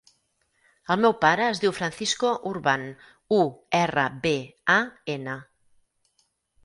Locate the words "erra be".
3.81-4.35